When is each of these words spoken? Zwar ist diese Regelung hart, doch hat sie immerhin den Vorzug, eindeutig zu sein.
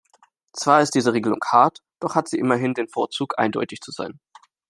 Zwar 0.53 0.81
ist 0.81 0.95
diese 0.95 1.13
Regelung 1.13 1.41
hart, 1.45 1.83
doch 1.99 2.15
hat 2.15 2.27
sie 2.27 2.39
immerhin 2.39 2.73
den 2.73 2.87
Vorzug, 2.87 3.37
eindeutig 3.37 3.81
zu 3.81 3.91
sein. 3.91 4.19